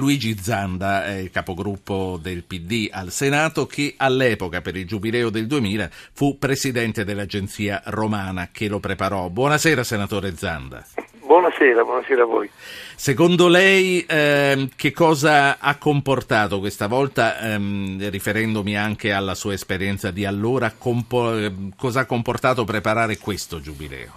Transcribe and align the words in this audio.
Luigi 0.00 0.38
Zanda, 0.38 1.14
eh, 1.14 1.30
capogruppo 1.30 2.18
del 2.20 2.42
PD 2.42 2.88
al 2.90 3.10
Senato, 3.10 3.66
che 3.66 3.94
all'epoca 3.98 4.62
per 4.62 4.74
il 4.74 4.86
giubileo 4.86 5.28
del 5.28 5.46
2000 5.46 5.90
fu 5.90 6.38
presidente 6.38 7.04
dell'agenzia 7.04 7.82
romana 7.84 8.48
che 8.50 8.66
lo 8.66 8.80
preparò. 8.80 9.28
Buonasera 9.28 9.84
senatore 9.84 10.34
Zanda. 10.34 10.82
Buonasera, 11.22 11.84
buonasera 11.84 12.22
a 12.22 12.26
voi. 12.26 12.50
Secondo 12.96 13.48
lei 13.48 14.04
eh, 14.08 14.70
che 14.74 14.90
cosa 14.90 15.58
ha 15.60 15.76
comportato 15.76 16.58
questa 16.60 16.86
volta, 16.86 17.38
ehm, 17.38 18.10
riferendomi 18.10 18.76
anche 18.76 19.12
alla 19.12 19.34
sua 19.34 19.52
esperienza 19.52 20.10
di 20.10 20.24
allora, 20.24 20.72
compo- 20.76 21.36
cosa 21.76 22.00
ha 22.00 22.06
comportato 22.06 22.64
preparare 22.64 23.18
questo 23.18 23.60
giubileo? 23.60 24.12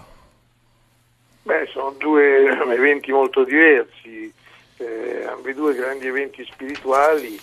Beh, 1.44 1.68
sono 1.74 1.94
due 2.00 2.46
eventi 2.74 3.12
molto 3.12 3.44
diversi 3.44 4.32
eh, 4.84 5.26
ambedue 5.26 5.74
grandi 5.74 6.08
eventi 6.08 6.44
spirituali. 6.46 7.40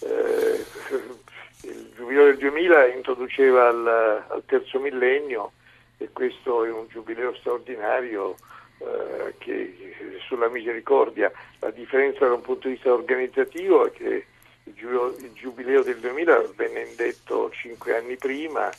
Eh, 0.00 0.64
il 1.68 1.92
Giubileo 1.94 2.24
del 2.24 2.38
2000 2.38 2.86
introduceva 2.94 3.68
al, 3.68 3.86
al, 4.28 4.42
terzo 4.46 4.78
millennio 4.78 5.52
e 5.98 6.10
questo 6.12 6.64
è 6.64 6.70
un 6.70 6.86
giubileo 6.88 7.34
straordinario 7.34 8.36
eh, 8.78 9.34
che, 9.38 9.94
sulla 10.26 10.48
misericordia. 10.48 11.30
La 11.58 11.70
differenza 11.70 12.26
da 12.26 12.34
un 12.34 12.40
punto 12.40 12.68
di 12.68 12.74
vista 12.74 12.92
organizzativo 12.92 13.86
è 13.86 13.90
che 13.90 14.26
il 14.64 14.74
giubileo, 14.74 15.16
il 15.18 15.32
giubileo 15.32 15.82
del 15.82 15.98
2000 15.98 16.52
venne 16.54 16.86
indetto 16.88 17.50
cinque 17.50 17.96
anni 17.96 18.16
prima, 18.16 18.70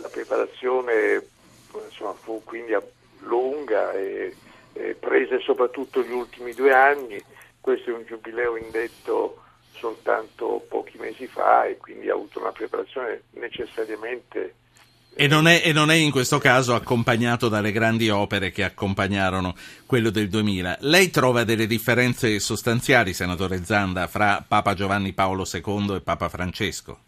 la 0.00 0.08
preparazione 0.08 1.22
insomma, 1.84 2.12
fu 2.14 2.42
quindi 2.44 2.74
lunga 3.20 3.92
e, 3.92 4.34
e 4.72 4.94
prese 4.94 5.38
soprattutto 5.40 6.02
gli 6.02 6.12
ultimi 6.12 6.52
due 6.52 6.72
anni 6.72 7.22
questo 7.66 7.90
è 7.90 7.94
un 7.94 8.04
giubileo 8.06 8.56
indetto 8.56 9.42
soltanto 9.72 10.64
pochi 10.68 10.98
mesi 10.98 11.26
fa 11.26 11.64
e 11.64 11.78
quindi 11.78 12.08
ha 12.08 12.12
avuto 12.12 12.38
una 12.38 12.52
preparazione 12.52 13.22
necessariamente 13.30 14.54
e 15.12 15.26
non, 15.26 15.48
è, 15.48 15.62
e 15.64 15.72
non, 15.72 15.90
è, 15.90 15.94
in 15.94 16.12
questo 16.12 16.38
caso 16.38 16.74
accompagnato 16.74 17.48
dalle 17.48 17.72
grandi 17.72 18.08
opere 18.08 18.52
che 18.52 18.62
accompagnarono 18.62 19.56
quello 19.86 20.10
del 20.10 20.28
2000. 20.28 20.76
Lei 20.80 21.08
trova 21.08 21.42
delle 21.42 21.66
differenze 21.66 22.38
sostanziali, 22.38 23.14
senatore 23.14 23.64
Zanda, 23.64 24.08
fra 24.08 24.44
Papa 24.46 24.74
Giovanni 24.74 25.14
Paolo 25.14 25.44
II 25.50 25.94
e 25.94 26.00
Papa 26.02 26.28
Francesco? 26.28 27.05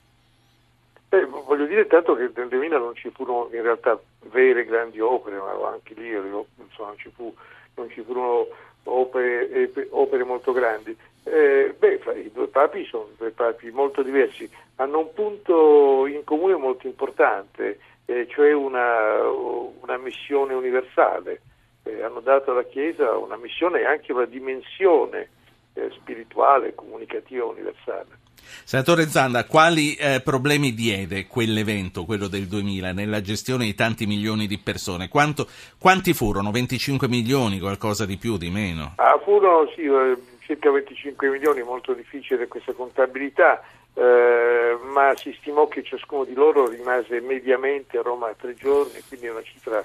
Eh, 1.10 1.24
voglio 1.24 1.64
dire 1.64 1.86
tanto 1.86 2.14
che 2.14 2.30
nel 2.34 2.48
2000 2.48 2.78
non 2.78 2.94
ci 2.94 3.10
furono 3.10 3.48
in 3.52 3.62
realtà 3.62 3.98
vere 4.30 4.64
grandi 4.66 5.00
opere, 5.00 5.38
ma 5.38 5.70
anche 5.70 5.94
lì 5.94 6.08
insomma, 6.08 6.88
non, 6.88 6.98
ci 6.98 7.10
fu, 7.14 7.34
non 7.76 7.88
ci 7.88 8.02
furono 8.02 8.46
opere, 8.84 9.70
opere 9.90 10.24
molto 10.24 10.52
grandi. 10.52 10.94
Eh, 11.24 11.74
beh, 11.78 12.00
i 12.24 12.30
due 12.32 12.48
papi 12.48 12.84
sono 12.84 13.08
due 13.16 13.30
papi 13.30 13.70
molto 13.70 14.02
diversi, 14.02 14.50
hanno 14.76 15.00
un 15.00 15.12
punto 15.12 16.06
in 16.06 16.24
comune 16.24 16.56
molto 16.56 16.86
importante, 16.86 17.78
eh, 18.06 18.26
cioè 18.28 18.52
una, 18.52 19.22
una, 19.28 19.96
missione 19.98 20.54
universale. 20.54 21.40
Eh, 21.84 22.02
hanno 22.02 22.20
dato 22.20 22.50
alla 22.50 22.64
Chiesa 22.64 23.16
una 23.16 23.36
missione 23.36 23.80
e 23.80 23.84
anche 23.86 24.12
una 24.12 24.24
dimensione 24.26 25.30
eh, 25.74 25.90
spirituale, 25.90 26.74
comunicativa 26.74 27.44
universale. 27.44 28.26
Senatore 28.64 29.08
Zanda, 29.08 29.44
quali 29.44 29.94
eh, 29.94 30.20
problemi 30.22 30.75
diede 30.75 31.27
quell'evento, 31.27 32.05
quello 32.05 32.28
del 32.28 32.47
2000, 32.47 32.92
nella 32.92 33.20
gestione 33.20 33.64
di 33.64 33.75
tanti 33.75 34.06
milioni 34.06 34.47
di 34.47 34.58
persone? 34.58 35.08
Quanto, 35.08 35.47
quanti 35.78 36.12
furono? 36.12 36.50
25 36.50 37.09
milioni, 37.09 37.61
qualcosa 37.61 38.05
di 38.05 38.16
più, 38.16 38.36
di 38.36 38.50
meno? 38.50 38.92
Ah, 38.97 39.19
furono 39.25 39.70
sì, 39.75 39.83
eh, 39.83 40.16
circa 40.41 40.70
25 40.70 41.31
milioni, 41.31 41.62
molto 41.62 41.94
difficile 41.94 42.47
questa 42.47 42.72
contabilità, 42.72 43.62
eh, 43.94 44.77
ma 44.92 45.14
si 45.16 45.34
stimò 45.41 45.66
che 45.66 45.83
ciascuno 45.83 46.25
di 46.25 46.34
loro 46.34 46.69
rimase 46.69 47.20
mediamente 47.20 47.98
a 47.98 48.03
Roma 48.03 48.34
tre 48.39 48.55
giorni, 48.55 49.00
quindi 49.09 49.27
è 49.27 49.31
una 49.31 49.42
cifra 49.42 49.84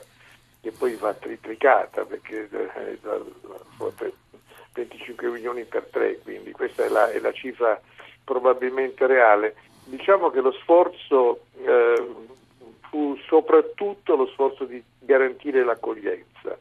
che 0.61 0.71
poi 0.71 0.95
va 0.95 1.13
triplicata 1.13 2.05
perché 2.05 2.49
eh, 2.51 2.99
25 4.73 5.29
milioni 5.29 5.63
per 5.63 5.87
tre, 5.91 6.19
quindi 6.19 6.51
questa 6.51 6.85
è 6.85 6.89
la, 6.89 7.09
è 7.11 7.19
la 7.19 7.31
cifra 7.31 7.79
probabilmente 8.23 9.05
reale. 9.07 9.55
Diciamo 9.85 10.29
che 10.29 10.41
lo 10.41 10.51
sforzo 10.51 11.41
eh, 11.57 12.07
fu 12.89 13.17
soprattutto 13.27 14.15
lo 14.15 14.27
sforzo 14.27 14.65
di 14.65 14.81
garantire 14.99 15.63
l'accoglienza 15.63 16.57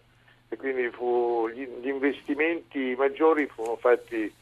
e 0.49 0.57
quindi 0.57 0.89
fu, 0.91 1.49
gli, 1.49 1.67
gli, 1.81 1.89
investimenti 1.89 2.95
maggiori 2.97 3.47
furono 3.47 3.77
fatti 3.77 4.33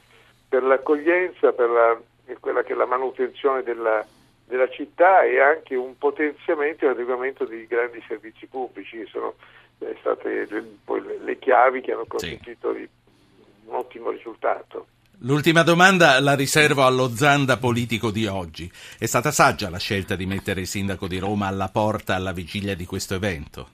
per 0.49 0.63
l'accoglienza, 0.65 1.53
per 1.53 1.69
la, 1.69 2.01
quella 2.41 2.63
che 2.63 2.73
è 2.73 2.77
la 2.77 2.87
manutenzione 2.87 3.63
della, 3.63 4.05
della 4.45 4.69
città 4.69 5.23
e 5.23 5.41
anche 5.41 5.77
un 5.77 5.97
potenziamento 5.97 6.85
e 6.85 6.89
un 6.89 6.95
adeguamento 6.95 7.45
dei 7.45 7.67
grandi 7.67 8.03
servizi 8.09 8.47
pubblici 8.47 8.99
che 8.99 9.07
sono 9.07 9.35
eh, 9.79 9.97
state 10.01 10.47
le, 10.49 10.65
poi 10.85 11.03
le, 11.03 11.19
le, 11.19 11.39
chiavi 11.39 11.81
che 11.81 11.93
hanno 11.93 12.07
consentito 12.07 12.75
sì. 12.75 12.89
un 13.67 13.75
ottimo 13.75 14.11
risultato. 14.11 14.87
L'ultima 15.25 15.63
domanda 15.63 16.19
la 16.19 16.35
riservo 16.35 16.87
allo 16.87 17.09
Zanda 17.09 17.59
politico 17.59 18.11
di 18.11 18.27
oggi. 18.27 18.73
È 18.99 19.05
stata 19.05 19.31
saggia 19.31 19.69
la 19.69 19.77
scelta 19.77 20.17
di 20.17 20.25
mettere 20.25 20.63
il 20.63 20.67
sindaco 20.67 21.07
di 21.07 21.19
Roma 21.19 21.47
alla 21.47 21.69
porta 21.69 22.15
alla 22.15 22.33
vigilia 22.33 22.75
di 22.75 22.87
questo 22.87 23.17
evento? 23.17 23.69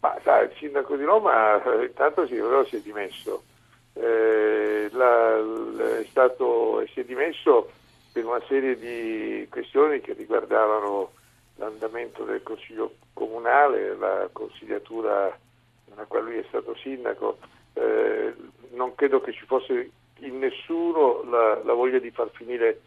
Ma 0.00 0.18
sai, 0.24 0.46
il 0.46 0.52
sindaco 0.58 0.96
di 0.96 1.04
Roma 1.04 1.62
eh, 1.62 1.84
intanto 1.84 2.26
sì, 2.26 2.34
però 2.34 2.64
si 2.64 2.76
è 2.76 2.80
dimesso. 2.80 3.44
Eh, 3.92 4.88
la, 4.90 5.36
è 6.00 6.06
stato, 6.10 6.84
si 6.92 6.98
è 6.98 7.04
dimesso 7.04 7.70
per 8.12 8.24
una 8.24 8.42
serie 8.48 8.76
di 8.76 9.46
questioni 9.48 10.00
che 10.00 10.14
riguardavano 10.14 11.12
l'andamento 11.58 12.24
del 12.24 12.42
Consiglio 12.42 12.94
Comunale, 13.12 13.96
la 13.96 14.28
consigliatura 14.32 15.38
nella 15.88 16.04
quale 16.06 16.24
lui 16.24 16.38
è 16.38 16.44
stato 16.48 16.74
sindaco, 16.74 17.38
eh, 17.74 18.15
credo 18.96 19.20
che 19.20 19.32
ci 19.32 19.44
fosse 19.46 19.90
in 20.20 20.38
nessuno 20.38 21.22
la, 21.30 21.62
la 21.62 21.72
voglia 21.72 22.00
di 22.00 22.10
far 22.10 22.30
finire 22.32 22.80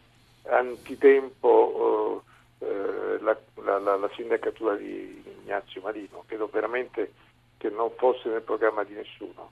antitempo 0.48 2.22
eh, 2.58 3.18
la, 3.20 3.36
la, 3.64 3.78
la, 3.78 4.10
sindacatura 4.14 4.74
di 4.74 5.22
Ignazio 5.42 5.80
Marino. 5.80 6.24
Credo 6.26 6.48
veramente 6.52 7.12
che 7.56 7.70
non 7.70 7.90
fosse 7.96 8.28
nel 8.28 8.42
programma 8.42 8.84
di 8.84 8.94
nessuno. 8.94 9.50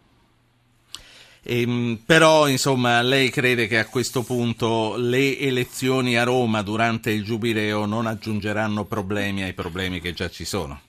Ehm, 1.42 2.02
però, 2.04 2.48
insomma, 2.48 3.00
lei 3.00 3.30
crede 3.30 3.66
che 3.66 3.78
a 3.78 3.88
questo 3.88 4.22
punto 4.22 4.94
le 4.96 5.38
elezioni 5.38 6.16
a 6.16 6.24
Roma 6.24 6.62
durante 6.62 7.10
il 7.10 7.24
Giubileo 7.24 7.86
non 7.86 8.06
aggiungeranno 8.06 8.84
problemi 8.84 9.42
ai 9.42 9.54
problemi 9.54 10.00
che 10.00 10.12
già 10.12 10.28
ci 10.28 10.44
sono? 10.44 10.80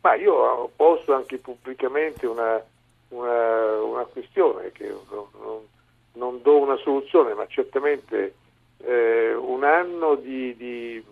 Ma 0.00 0.14
io 0.14 0.32
ho 0.32 0.70
posto 0.74 1.14
anche 1.14 1.38
pubblicamente 1.38 2.26
una, 2.26 2.60
una, 3.12 3.80
una 3.80 4.04
questione 4.04 4.72
che 4.72 4.88
non, 4.88 5.60
non, 6.14 6.42
do 6.42 6.58
una 6.58 6.76
soluzione, 6.76 7.34
ma 7.34 7.46
certamente 7.46 8.34
eh, 8.78 9.34
un 9.34 9.64
anno 9.64 10.14
di, 10.16 10.56
di 10.56 11.04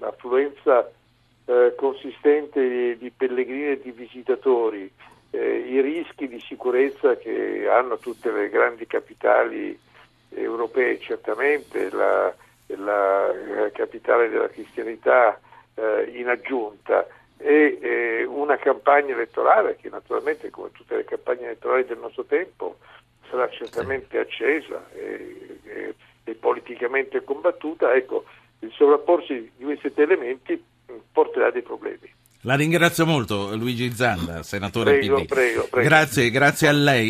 affluenza 0.00 0.90
eh, 1.46 1.74
consistente 1.76 2.68
di, 2.68 2.98
di, 2.98 3.10
pellegrini 3.10 3.72
e 3.72 3.80
di 3.80 3.90
visitatori, 3.90 4.90
eh, 5.30 5.56
i 5.58 5.80
rischi 5.80 6.28
di 6.28 6.40
sicurezza 6.40 7.16
che 7.16 7.68
hanno 7.68 7.98
tutte 7.98 8.30
le 8.30 8.48
grandi 8.48 8.86
capitali 8.86 9.78
europee, 10.30 11.00
certamente 11.00 11.90
la, 11.90 12.32
la 12.66 13.32
capitale 13.72 14.28
della 14.28 14.48
cristianità 14.48 15.40
eh, 15.74 16.10
in 16.14 16.28
aggiunta 16.28 17.06
e 17.42 17.78
eh, 17.80 18.19
una 18.50 18.58
campagna 18.58 19.14
elettorale 19.14 19.76
che 19.76 19.88
naturalmente 19.88 20.50
come 20.50 20.70
tutte 20.72 20.96
le 20.96 21.04
campagne 21.04 21.44
elettorali 21.44 21.84
del 21.84 21.98
nostro 21.98 22.24
tempo 22.24 22.78
sarà 23.28 23.48
certamente 23.48 24.18
accesa 24.18 24.88
e, 24.92 25.58
e, 25.62 25.94
e 26.24 26.34
politicamente 26.34 27.22
combattuta, 27.22 27.94
ecco, 27.94 28.24
il 28.60 28.72
sovrapporsi 28.72 29.52
di 29.56 29.64
questi 29.64 29.92
elementi 29.94 30.62
porterà 31.12 31.50
dei 31.50 31.62
problemi. 31.62 32.12
La 32.44 32.56
ringrazio 32.56 33.04
molto 33.04 33.54
Luigi 33.54 33.92
Zanda, 33.92 34.42
senatore 34.42 34.96
prego, 34.96 35.16
PD. 35.20 35.26
Prego, 35.26 35.66
prego. 35.70 35.88
Grazie, 35.88 36.30
grazie 36.30 36.68
a 36.68 36.72
lei. 36.72 37.08